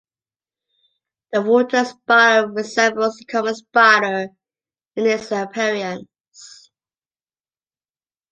[1.31, 4.29] The water-spider resembles the common spider
[4.95, 6.71] in its appearance.